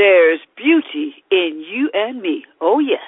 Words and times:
There's 0.00 0.40
beauty 0.56 1.12
in 1.30 1.62
you 1.70 1.90
and 1.92 2.22
me. 2.22 2.46
Oh, 2.58 2.78
yes. 2.78 3.02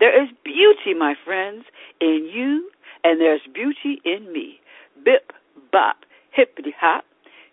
There 0.00 0.20
is 0.20 0.28
beauty, 0.42 0.98
my 0.98 1.14
friends, 1.24 1.64
in 2.00 2.28
you, 2.34 2.68
and 3.04 3.20
there's 3.20 3.42
beauty 3.54 4.02
in 4.04 4.32
me. 4.32 4.58
Bip, 5.04 5.32
bop, 5.70 5.98
hippity 6.32 6.74
hop, 6.76 7.04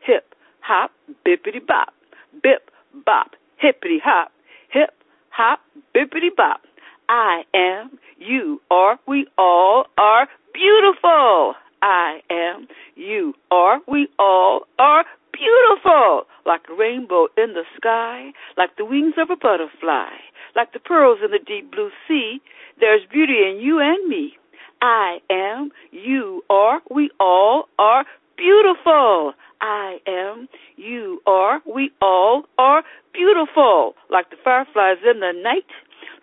hip, 0.04 0.34
hop, 0.62 0.90
bippity 1.24 1.64
bop. 1.64 1.94
Bip, 2.42 2.72
bop, 3.06 3.36
hippity 3.58 4.00
hop, 4.04 4.32
hip, 4.72 4.96
hop, 5.30 5.60
bippity 5.96 6.36
bop. 6.36 6.62
I 7.08 7.44
am, 7.54 8.00
you 8.18 8.62
are, 8.72 8.98
we 9.08 9.28
all 9.38 9.86
are 10.00 10.28
beautiful. 10.56 11.54
I 11.84 12.22
am, 12.32 12.68
you 12.96 13.36
are, 13.52 13.80
we 13.88 14.08
all 14.18 14.62
are 14.80 15.06
beautiful. 15.42 16.24
Like 16.46 16.62
a 16.70 16.76
rainbow 16.76 17.28
in 17.38 17.54
the 17.54 17.64
sky, 17.78 18.32
like 18.58 18.76
the 18.78 18.86
wings 18.86 19.16
of 19.18 19.30
a 19.30 19.31
butterfly, 19.42 20.10
like 20.56 20.74
the 20.74 20.80
pearls 20.80 21.20
in 21.24 21.32
the 21.32 21.40
deep 21.40 21.72
blue 21.72 21.90
sea. 22.08 22.42
There's 22.80 23.02
beauty 23.12 23.38
in 23.50 23.60
you 23.62 23.80
and 23.80 24.08
me. 24.08 24.38
I 24.82 25.20
am, 25.30 25.72
you 25.92 26.44
are, 26.50 26.82
we 26.90 27.12
all 27.20 27.66
are 27.78 28.06
beautiful. 28.38 29.34
I 29.62 29.98
am, 30.08 30.48
you 30.76 31.22
are, 31.28 31.62
we 31.72 31.92
all 32.02 32.44
are 32.58 32.84
beautiful. 33.14 33.94
Like 34.10 34.32
the 34.32 34.38
fireflies 34.44 34.98
in 35.04 35.20
the 35.20 35.34
night, 35.44 35.70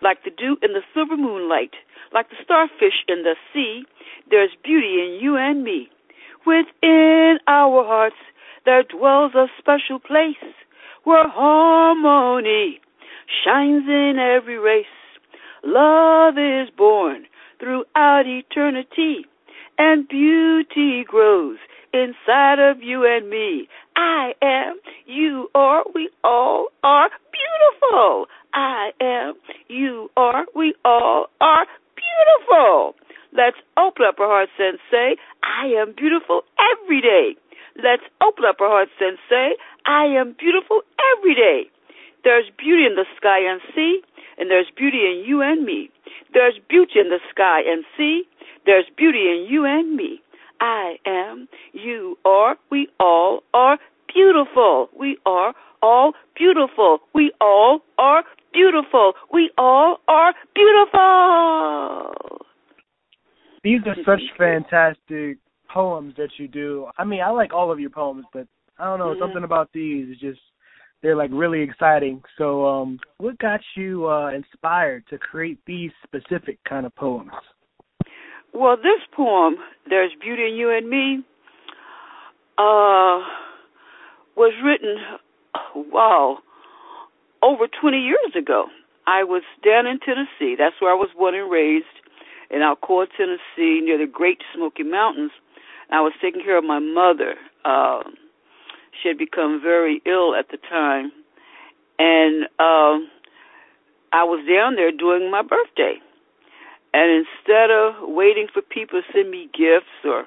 like 0.01 0.23
the 0.25 0.31
dew 0.31 0.57
in 0.61 0.73
the 0.73 0.81
silver 0.93 1.15
moonlight, 1.15 1.71
like 2.13 2.29
the 2.29 2.35
starfish 2.43 3.05
in 3.07 3.23
the 3.23 3.35
sea. 3.53 3.83
There's 4.29 4.51
beauty 4.63 4.99
in 4.99 5.19
you 5.21 5.37
and 5.37 5.63
me. 5.63 5.89
Within 6.45 7.37
our 7.47 7.85
hearts, 7.85 8.15
there 8.65 8.83
dwells 8.83 9.33
a 9.35 9.47
special 9.57 9.99
place 9.99 10.35
where 11.03 11.27
harmony 11.27 12.81
shines 13.43 13.85
in 13.87 14.17
every 14.19 14.57
race. 14.57 14.85
Love 15.63 16.37
is 16.37 16.69
born 16.75 17.25
throughout 17.59 18.23
eternity, 18.25 19.25
and 19.77 20.07
beauty 20.07 21.03
grows 21.05 21.57
inside 21.93 22.59
of 22.59 22.81
you 22.81 23.05
and 23.05 23.29
me. 23.29 23.67
I 23.95 24.33
am, 24.41 24.79
you 25.05 25.49
are, 25.53 25.83
we 25.93 26.09
all 26.23 26.67
are 26.83 27.09
beautiful. 27.31 28.27
I 28.53 28.91
am, 29.01 29.33
you 29.67 30.09
are, 30.15 30.45
we 30.55 30.73
all 30.85 31.27
are 31.41 31.65
beautiful. 31.95 32.95
Let's 33.33 33.57
open 33.77 34.05
up 34.07 34.19
our 34.19 34.27
hearts 34.27 34.51
and 34.57 34.79
say, 34.89 35.17
I 35.43 35.67
am 35.81 35.93
beautiful 35.95 36.41
every 36.57 37.01
day. 37.01 37.35
Let's 37.75 38.03
open 38.21 38.45
up 38.47 38.59
our 38.61 38.69
hearts 38.69 38.91
and 38.99 39.17
say, 39.29 39.55
I 39.85 40.05
am 40.05 40.35
beautiful 40.37 40.81
every 41.17 41.35
day. 41.35 41.69
There's 42.23 42.45
beauty 42.57 42.85
in 42.85 42.95
the 42.95 43.05
sky 43.17 43.39
and 43.39 43.61
sea, 43.73 44.01
and 44.37 44.49
there's 44.49 44.67
beauty 44.75 44.99
in 44.99 45.23
you 45.25 45.41
and 45.41 45.65
me. 45.65 45.89
There's 46.33 46.59
beauty 46.69 46.99
in 46.99 47.09
the 47.09 47.19
sky 47.29 47.61
and 47.65 47.83
sea. 47.97 48.23
There's 48.65 48.85
beauty 48.97 49.29
in 49.29 49.47
you 49.49 49.65
and 49.65 49.95
me. 49.95 50.21
I 50.61 50.95
am, 51.05 51.47
you 51.71 52.17
are, 52.25 52.57
we 52.69 52.89
all 52.99 53.43
are 53.53 53.77
beautiful. 54.13 54.89
We 54.97 55.17
are 55.25 55.53
all 55.81 56.13
beautiful. 56.35 56.99
We 57.13 57.31
all 57.39 57.79
are 57.97 58.23
beautiful. 58.51 59.13
We 59.31 59.51
all 59.57 59.97
are 60.07 60.33
beautiful. 60.53 62.11
These 63.63 63.81
are 63.85 63.95
such 64.05 64.21
fantastic 64.37 65.37
poems 65.71 66.15
that 66.17 66.29
you 66.37 66.47
do. 66.47 66.87
I 66.97 67.03
mean, 67.03 67.21
I 67.21 67.29
like 67.29 67.53
all 67.53 67.71
of 67.71 67.79
your 67.79 67.89
poems, 67.89 68.25
but 68.33 68.47
I 68.77 68.85
don't 68.85 68.99
know, 68.99 69.07
mm-hmm. 69.07 69.21
something 69.21 69.43
about 69.43 69.69
these 69.73 70.09
is 70.09 70.19
just 70.19 70.39
they're 71.01 71.15
like 71.15 71.31
really 71.33 71.61
exciting. 71.61 72.21
So, 72.37 72.65
um, 72.65 72.99
what 73.17 73.37
got 73.39 73.61
you 73.75 74.07
uh, 74.07 74.31
inspired 74.33 75.05
to 75.09 75.17
create 75.17 75.59
these 75.65 75.91
specific 76.03 76.59
kind 76.67 76.85
of 76.85 76.95
poems? 76.95 77.31
Well, 78.53 78.77
this 78.77 79.01
poem, 79.15 79.55
"There's 79.87 80.11
Beauty 80.19 80.47
in 80.47 80.55
You 80.55 80.71
and 80.75 80.89
Me," 80.89 81.23
uh, 82.57 83.23
was 84.35 84.53
written, 84.63 84.97
wow, 85.75 86.39
over 87.41 87.67
20 87.67 87.97
years 87.97 88.35
ago. 88.37 88.65
I 89.07 89.23
was 89.23 89.43
down 89.63 89.87
in 89.87 89.99
Tennessee. 89.99 90.55
That's 90.57 90.75
where 90.79 90.91
I 90.91 90.95
was 90.95 91.09
born 91.17 91.35
and 91.35 91.49
raised, 91.49 91.85
in 92.49 92.59
Alcoa, 92.59 93.07
Tennessee, 93.15 93.81
near 93.81 93.97
the 93.97 94.09
Great 94.11 94.39
Smoky 94.53 94.83
Mountains. 94.83 95.31
And 95.89 95.97
I 95.97 96.01
was 96.01 96.13
taking 96.21 96.41
care 96.43 96.57
of 96.57 96.63
my 96.63 96.79
mother. 96.79 97.35
Uh, 97.65 98.03
she 99.01 99.09
had 99.09 99.17
become 99.17 99.61
very 99.61 100.01
ill 100.05 100.35
at 100.35 100.49
the 100.49 100.57
time, 100.57 101.11
and 101.97 102.45
uh, 102.59 102.99
I 104.11 104.23
was 104.23 104.45
down 104.47 104.75
there 104.75 104.91
doing 104.91 105.29
my 105.31 105.41
birthday. 105.41 105.95
And 106.91 107.25
instead 107.25 107.69
of 107.69 108.09
waiting 108.09 108.47
for 108.51 108.61
people 108.61 109.01
to 109.01 109.13
send 109.13 109.29
me 109.29 109.49
gifts 109.53 109.93
or 110.03 110.25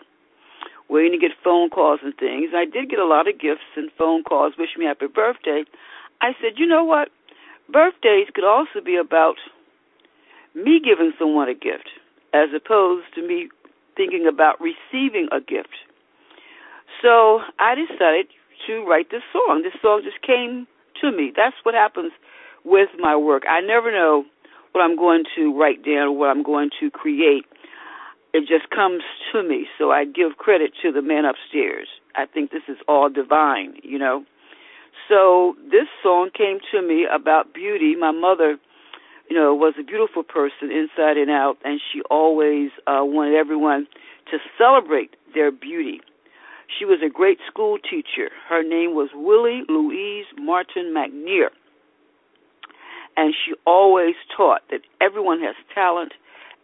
waiting 0.88 1.18
to 1.18 1.18
get 1.18 1.36
phone 1.42 1.70
calls 1.70 2.00
and 2.04 2.14
things, 2.16 2.50
I 2.54 2.64
did 2.64 2.90
get 2.90 3.00
a 3.00 3.06
lot 3.06 3.26
of 3.26 3.40
gifts 3.40 3.66
and 3.76 3.90
phone 3.98 4.22
calls 4.22 4.54
wishing 4.56 4.78
me 4.78 4.86
happy 4.86 5.06
birthday. 5.08 5.64
I 6.20 6.32
said, 6.40 6.52
you 6.56 6.66
know 6.66 6.84
what? 6.84 7.08
Birthdays 7.72 8.28
could 8.32 8.44
also 8.44 8.80
be 8.84 8.94
about 8.94 9.36
me 10.54 10.80
giving 10.84 11.12
someone 11.18 11.48
a 11.48 11.54
gift 11.54 11.88
as 12.32 12.50
opposed 12.54 13.06
to 13.14 13.26
me 13.26 13.48
thinking 13.96 14.26
about 14.28 14.60
receiving 14.60 15.28
a 15.32 15.40
gift. 15.40 15.74
So 17.02 17.40
I 17.58 17.74
decided 17.74 18.26
to 18.66 18.84
write 18.84 19.10
this 19.10 19.22
song. 19.32 19.62
This 19.62 19.74
song 19.80 20.02
just 20.04 20.20
came 20.22 20.66
to 21.00 21.12
me. 21.12 21.32
That's 21.34 21.56
what 21.62 21.74
happens 21.74 22.12
with 22.64 22.88
my 22.98 23.16
work. 23.16 23.42
I 23.48 23.60
never 23.60 23.90
know 23.90 24.24
what 24.72 24.82
I'm 24.82 24.96
going 24.96 25.24
to 25.36 25.58
write 25.58 25.84
down 25.84 26.08
or 26.08 26.12
what 26.12 26.28
I'm 26.30 26.42
going 26.42 26.70
to 26.80 26.90
create. 26.90 27.44
It 28.32 28.48
just 28.48 28.70
comes 28.70 29.02
to 29.32 29.42
me. 29.42 29.66
So 29.78 29.90
I 29.90 30.04
give 30.04 30.36
credit 30.38 30.72
to 30.82 30.92
the 30.92 31.02
man 31.02 31.24
upstairs. 31.24 31.88
I 32.16 32.26
think 32.26 32.50
this 32.50 32.62
is 32.68 32.76
all 32.88 33.10
divine, 33.10 33.76
you 33.82 33.98
know. 33.98 34.24
So 35.08 35.56
this 35.70 35.88
song 36.02 36.30
came 36.36 36.58
to 36.72 36.80
me 36.80 37.06
about 37.10 37.52
beauty. 37.52 37.96
My 37.96 38.12
mother 38.12 38.56
you 39.32 39.36
know, 39.36 39.54
was 39.54 39.74
a 39.80 39.82
beautiful 39.82 40.22
person 40.22 40.70
inside 40.70 41.16
and 41.16 41.30
out, 41.30 41.56
and 41.64 41.80
she 41.80 42.02
always 42.10 42.70
uh, 42.86 43.00
wanted 43.00 43.34
everyone 43.34 43.86
to 44.30 44.36
celebrate 44.58 45.16
their 45.34 45.50
beauty. 45.50 46.00
She 46.78 46.84
was 46.84 47.00
a 47.04 47.10
great 47.10 47.38
school 47.46 47.78
teacher. 47.78 48.30
Her 48.48 48.62
name 48.62 48.94
was 48.94 49.10
Willie 49.14 49.62
Louise 49.68 50.26
Martin 50.36 50.94
McNear. 50.94 51.48
And 53.16 53.34
she 53.34 53.52
always 53.66 54.14
taught 54.34 54.62
that 54.70 54.80
everyone 55.00 55.40
has 55.40 55.54
talent, 55.74 56.12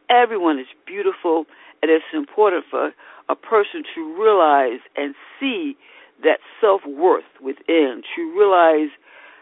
everyone 0.08 0.58
is 0.58 0.66
beautiful, 0.86 1.44
and 1.82 1.90
it's 1.90 2.04
important 2.14 2.64
for 2.70 2.92
a 3.28 3.36
person 3.36 3.82
to 3.94 4.00
realize 4.18 4.80
and 4.96 5.14
see 5.38 5.76
that 6.22 6.38
self 6.60 6.80
worth 6.86 7.28
within, 7.42 8.02
to 8.16 8.22
realize 8.36 8.90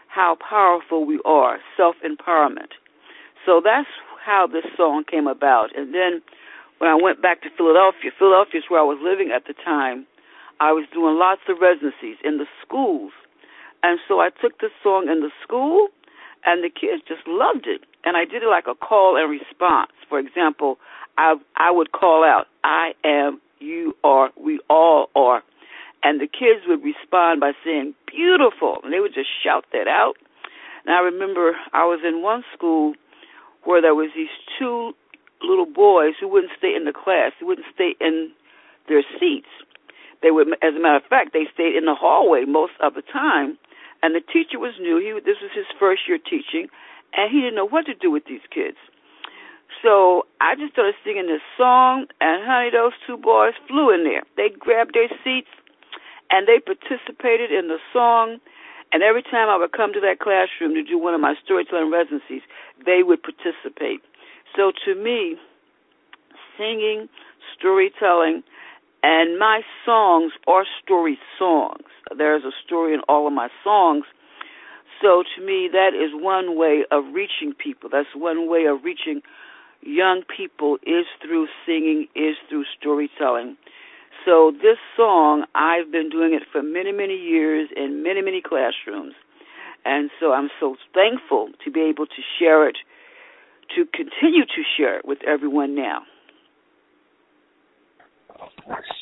how 0.07 0.37
powerful 0.37 1.05
we 1.05 1.19
are, 1.25 1.59
self 1.77 1.95
empowerment. 2.05 2.75
So 3.45 3.61
that's 3.63 3.87
how 4.25 4.47
this 4.47 4.65
song 4.75 5.05
came 5.09 5.27
about. 5.27 5.75
And 5.75 5.93
then 5.93 6.21
when 6.79 6.89
I 6.89 6.95
went 6.95 7.21
back 7.21 7.41
to 7.43 7.49
Philadelphia, 7.55 8.11
Philadelphia 8.17 8.59
is 8.59 8.65
where 8.67 8.81
I 8.81 8.83
was 8.83 8.99
living 9.01 9.31
at 9.33 9.47
the 9.47 9.53
time, 9.53 10.05
I 10.59 10.71
was 10.71 10.85
doing 10.93 11.17
lots 11.17 11.41
of 11.49 11.57
residencies 11.61 12.17
in 12.23 12.37
the 12.37 12.47
schools. 12.65 13.11
And 13.83 13.99
so 14.07 14.19
I 14.19 14.29
took 14.29 14.59
this 14.59 14.71
song 14.81 15.07
in 15.09 15.21
the 15.21 15.31
school, 15.43 15.89
and 16.45 16.63
the 16.63 16.69
kids 16.69 17.03
just 17.07 17.27
loved 17.27 17.67
it. 17.67 17.81
And 18.03 18.17
I 18.17 18.25
did 18.25 18.43
it 18.43 18.47
like 18.49 18.65
a 18.67 18.75
call 18.75 19.17
and 19.17 19.29
response. 19.29 19.91
For 20.09 20.19
example, 20.19 20.79
I 21.17 21.35
I 21.55 21.71
would 21.71 21.91
call 21.91 22.23
out, 22.23 22.47
"I 22.63 22.93
am, 23.03 23.41
you 23.59 23.95
are, 24.03 24.31
we 24.35 24.59
all 24.69 25.09
are," 25.15 25.43
and 26.03 26.19
the 26.19 26.27
kids 26.27 26.65
would 26.67 26.83
respond 26.83 27.39
by 27.39 27.53
saying, 27.63 27.95
"Beautiful," 28.07 28.79
and 28.83 28.93
they 28.93 28.99
would 28.99 29.13
just 29.13 29.29
shout 29.43 29.65
that 29.73 29.87
out. 29.87 30.17
And 30.85 30.95
I 30.95 30.99
remember 30.99 31.57
I 31.73 31.85
was 31.85 31.99
in 32.03 32.21
one 32.21 32.43
school 32.53 32.95
where 33.63 33.81
there 33.81 33.95
was 33.95 34.09
these 34.15 34.33
two 34.57 34.95
little 35.41 35.65
boys 35.65 36.13
who 36.19 36.27
wouldn't 36.27 36.53
stay 36.57 36.73
in 36.73 36.85
the 36.85 36.93
class, 36.93 37.33
who 37.39 37.47
wouldn't 37.47 37.67
stay 37.73 37.95
in 37.99 38.31
their 38.87 39.03
seats. 39.19 39.49
They 40.21 40.31
would, 40.31 40.47
as 40.61 40.73
a 40.75 40.79
matter 40.79 40.97
of 40.97 41.05
fact, 41.09 41.33
they 41.33 41.45
stayed 41.53 41.75
in 41.75 41.85
the 41.85 41.95
hallway 41.95 42.45
most 42.45 42.73
of 42.81 42.95
the 42.95 43.01
time. 43.01 43.57
And 44.01 44.13
the 44.13 44.21
teacher 44.21 44.59
was 44.59 44.73
new. 44.79 44.97
He 45.01 45.09
this 45.25 45.41
was 45.41 45.51
his 45.53 45.65
first 45.79 46.07
year 46.07 46.17
teaching, 46.17 46.69
and 47.13 47.31
he 47.31 47.41
didn't 47.41 47.55
know 47.55 47.67
what 47.67 47.85
to 47.87 47.95
do 47.95 48.11
with 48.11 48.25
these 48.25 48.45
kids. 48.53 48.77
So 49.81 50.25
I 50.41 50.55
just 50.55 50.73
started 50.73 50.95
singing 51.03 51.27
this 51.27 51.43
song, 51.57 52.07
and 52.21 52.45
honey, 52.45 52.69
those 52.71 52.93
two 53.05 53.17
boys 53.17 53.53
flew 53.67 53.93
in 53.93 54.03
there. 54.03 54.23
They 54.37 54.49
grabbed 54.49 54.93
their 54.93 55.09
seats, 55.23 55.49
and 56.29 56.47
they 56.47 56.59
participated 56.59 57.51
in 57.51 57.67
the 57.67 57.77
song. 57.93 58.37
And 58.93 59.03
every 59.03 59.23
time 59.23 59.49
I 59.49 59.57
would 59.57 59.73
come 59.73 59.91
to 59.93 59.99
that 60.01 60.19
classroom 60.19 60.73
to 60.75 60.83
do 60.83 60.97
one 60.97 61.13
of 61.13 61.19
my 61.19 61.35
storytelling 61.43 61.91
residencies, 61.91 62.41
they 62.85 63.03
would 63.03 63.19
participate. 63.21 63.99
So 64.55 64.71
to 64.85 64.95
me, 64.95 65.35
singing, 66.57 67.09
storytelling, 67.57 68.43
and 69.03 69.37
my 69.37 69.61
songs 69.85 70.33
are 70.47 70.65
story 70.83 71.17
songs. 71.37 71.85
There's 72.17 72.43
a 72.43 72.51
story 72.65 72.93
in 72.93 73.01
all 73.07 73.27
of 73.27 73.33
my 73.33 73.49
songs. 73.63 74.05
So 75.01 75.23
to 75.35 75.45
me, 75.45 75.69
that 75.71 75.91
is 75.93 76.11
one 76.13 76.57
way 76.57 76.83
of 76.91 77.03
reaching 77.13 77.53
people. 77.53 77.89
That's 77.91 78.09
one 78.15 78.49
way 78.49 78.65
of 78.65 78.83
reaching 78.83 79.21
young 79.81 80.23
people 80.35 80.77
is 80.83 81.05
through 81.21 81.47
singing, 81.65 82.07
is 82.15 82.35
through 82.49 82.65
storytelling. 82.79 83.57
So 84.25 84.51
this 84.51 84.77
song, 84.95 85.45
I've 85.53 85.91
been 85.91 86.09
doing 86.09 86.33
it 86.33 86.43
for 86.51 86.63
many, 86.63 86.91
many 86.91 87.15
years 87.15 87.69
in 87.75 88.03
many, 88.03 88.21
many 88.21 88.41
classrooms. 88.41 89.13
And 89.85 90.09
so 90.19 90.33
I'm 90.33 90.49
so 90.59 90.75
thankful 90.93 91.49
to 91.63 91.71
be 91.71 91.81
able 91.81 92.07
to 92.07 92.21
share 92.39 92.67
it, 92.67 92.77
to 93.75 93.85
continue 93.85 94.43
to 94.43 94.63
share 94.75 94.97
it 94.97 95.05
with 95.05 95.19
everyone 95.25 95.75
now. 95.75 96.01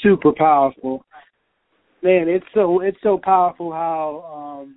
Super 0.05 0.31
powerful. 0.33 1.03
Man, 2.03 2.27
it's 2.27 2.45
so 2.53 2.81
it's 2.81 2.97
so 3.01 3.17
powerful 3.17 3.71
how 3.71 4.61
um 4.61 4.75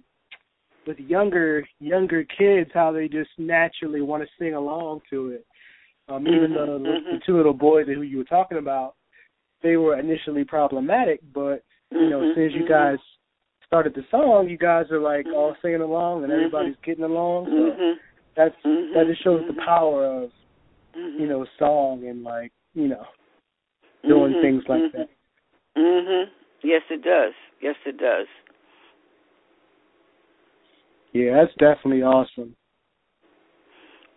with 0.87 0.99
younger 0.99 1.67
younger 1.81 2.25
kids 2.25 2.71
how 2.73 2.93
they 2.93 3.09
just 3.09 3.31
naturally 3.37 4.01
want 4.01 4.23
to 4.23 4.29
sing 4.39 4.55
along 4.55 5.03
to 5.11 5.33
it. 5.33 5.47
Um, 6.09 6.27
even 6.27 6.53
mm-hmm, 6.53 6.55
the, 6.55 6.89
mm-hmm. 6.89 7.15
the 7.17 7.21
two 7.27 7.37
little 7.37 7.53
boys 7.53 7.87
who 7.87 8.01
you 8.01 8.17
were 8.17 8.25
talking 8.25 8.57
about, 8.57 8.95
they 9.63 9.77
were 9.77 9.99
initially 9.99 10.43
problematic, 10.43 11.21
but 11.35 11.63
you 11.91 12.09
know, 12.09 12.21
mm-hmm, 12.21 12.31
as 12.31 12.35
soon 12.35 12.47
as 12.47 12.53
you 12.53 12.61
mm-hmm. 12.61 12.95
guys 12.95 12.99
started 13.67 13.95
the 13.95 14.05
song, 14.11 14.49
you 14.49 14.57
guys 14.57 14.87
are 14.91 15.01
like 15.01 15.27
all 15.27 15.55
singing 15.61 15.83
along 15.83 16.25
and 16.25 16.33
everybody's 16.33 16.77
getting 16.83 17.05
along. 17.05 17.45
So 17.47 17.95
that's 18.35 18.55
that 18.65 19.05
just 19.07 19.23
shows 19.23 19.43
the 19.47 19.61
power 19.67 20.07
of 20.07 20.31
you 20.95 21.27
know 21.27 21.45
song 21.59 22.07
and 22.09 22.23
like 22.23 22.53
you 22.73 22.89
know 22.89 23.05
doing 24.07 24.39
things 24.41 24.63
like 24.67 24.93
that. 24.93 25.09
Mhm. 25.79 26.31
Yes, 26.63 26.83
it 26.91 27.03
does. 27.03 27.35
Yes, 27.61 27.77
it 27.87 27.99
does. 27.99 28.27
Yeah, 31.13 31.35
that's 31.35 31.55
definitely 31.59 32.03
awesome. 32.03 32.57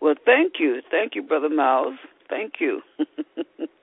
Well, 0.01 0.15
thank 0.25 0.53
you, 0.59 0.81
thank 0.89 1.15
you, 1.15 1.21
brother 1.21 1.49
Miles. 1.49 1.95
Thank 2.29 2.53
you. 2.59 2.81